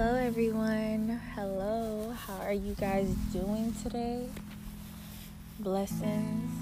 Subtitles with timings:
[0.00, 1.20] Hello, everyone.
[1.34, 2.14] Hello.
[2.24, 4.28] How are you guys doing today?
[5.58, 6.52] Blessings.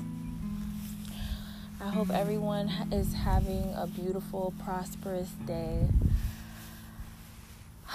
[1.79, 5.87] I hope everyone is having a beautiful, prosperous day.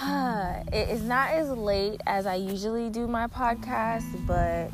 [0.72, 4.70] it is not as late as I usually do my podcast, but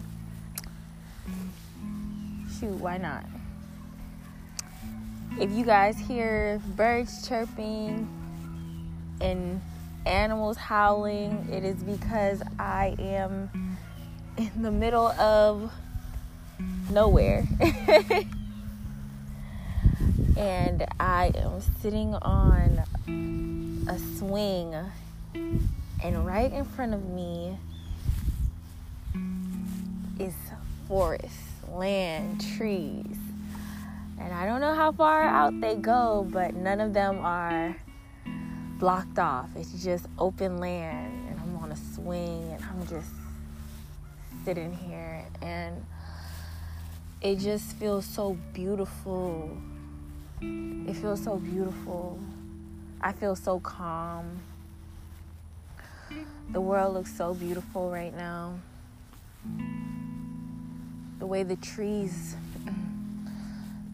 [2.61, 3.25] shoot, why not?
[5.41, 8.07] If you guys hear birds chirping
[9.23, 9.63] and
[10.07, 13.51] animals howling, it is because I am
[14.37, 15.73] in the middle of
[16.91, 17.47] nowhere.
[20.37, 22.85] and I am sitting on
[23.89, 24.75] a swing,
[25.35, 27.59] and right in front of me
[30.19, 30.35] is
[30.87, 31.35] forest,
[31.73, 33.17] land, trees.
[34.21, 37.77] And I don't know how far out they go, but none of them are
[38.79, 39.49] blocked off.
[39.57, 43.11] It's just open land, and I'm on a swing, and I'm just
[44.45, 45.85] sitting here, and
[47.21, 49.57] it just feels so beautiful.
[50.41, 52.19] It feels so beautiful.
[53.01, 54.39] I feel so calm.
[56.51, 58.59] The world looks so beautiful right now.
[61.19, 62.37] The way the trees,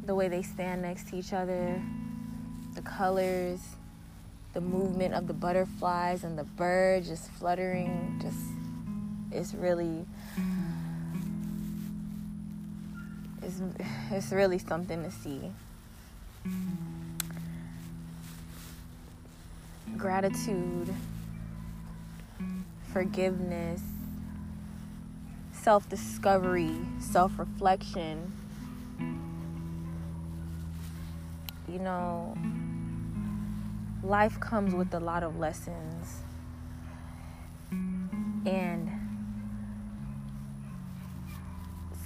[0.04, 1.82] the way they stand next to each other,
[2.74, 3.60] the colors
[4.54, 8.38] the movement of the butterflies and the bird just fluttering just
[9.32, 10.06] it's really
[13.42, 13.60] it's,
[14.10, 15.50] it's really something to see.
[19.96, 20.94] Gratitude
[22.92, 23.82] forgiveness
[25.52, 28.32] self-discovery self-reflection.
[31.66, 32.36] You know
[34.04, 34.78] life comes mm.
[34.78, 36.18] with a lot of lessons.
[38.46, 38.90] And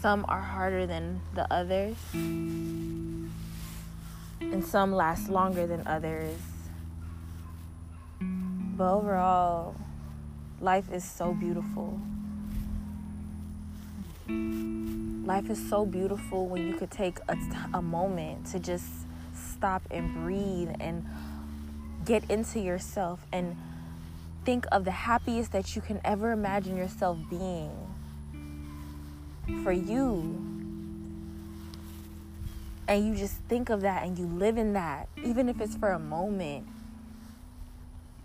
[0.00, 3.30] some are harder than the others, and
[4.64, 6.36] some last longer than others.
[8.20, 9.74] But overall,
[10.60, 12.00] life is so beautiful.
[14.28, 17.36] Life is so beautiful when you could take a,
[17.74, 18.86] a moment to just
[19.34, 21.04] stop and breathe and
[22.08, 23.54] get into yourself and
[24.46, 27.70] think of the happiest that you can ever imagine yourself being
[29.62, 30.44] for you.
[32.88, 35.90] And you just think of that and you live in that, even if it's for
[35.90, 36.66] a moment.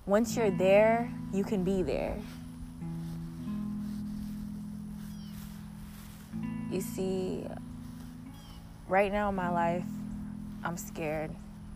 [0.05, 2.17] Once you're there, you can be there.
[6.71, 7.43] You see,
[8.87, 9.83] right now in my life,
[10.63, 11.31] I'm scared.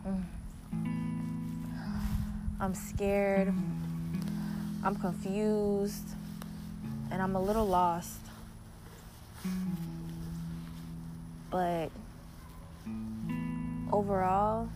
[0.08, 1.17] Mm.
[2.60, 3.54] I'm scared,
[4.84, 6.08] I'm confused,
[7.12, 8.20] and I'm a little lost.
[11.52, 11.92] But
[13.92, 14.70] overall,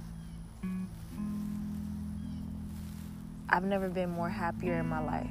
[3.50, 5.28] I've never been more happier in my life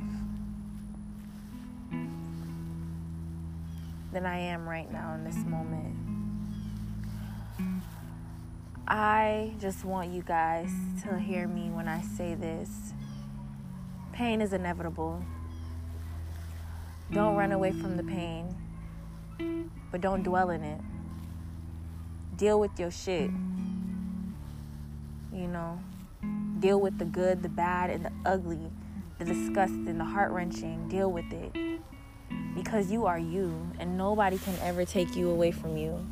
[4.12, 5.96] than I am right now in this moment.
[8.92, 10.72] I just want you guys
[11.04, 12.92] to hear me when I say this.
[14.12, 15.24] Pain is inevitable.
[17.12, 18.52] Don't run away from the pain,
[19.92, 20.80] but don't dwell in it.
[22.36, 23.30] Deal with your shit.
[25.32, 25.78] You know,
[26.58, 28.72] deal with the good, the bad, and the ugly,
[29.20, 30.88] the disgusting, the heart wrenching.
[30.88, 31.80] Deal with it.
[32.56, 36.04] Because you are you, and nobody can ever take you away from you.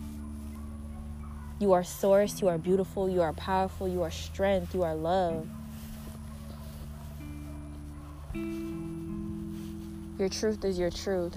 [1.58, 5.48] You are source, you are beautiful, you are powerful, you are strength, you are love.
[10.18, 11.36] Your truth is your truth.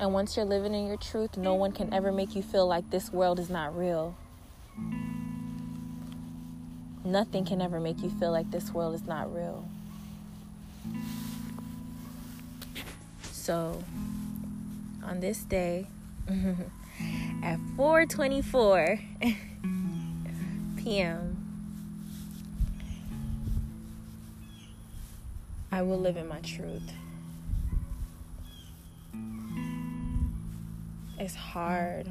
[0.00, 2.90] And once you're living in your truth, no one can ever make you feel like
[2.90, 4.16] this world is not real.
[7.04, 9.68] Nothing can ever make you feel like this world is not real.
[13.22, 13.82] So,
[15.02, 15.86] on this day,
[17.42, 19.00] at 4:24
[20.76, 21.34] p.m.
[25.70, 26.92] I will live in my truth.
[31.18, 32.10] It's hard.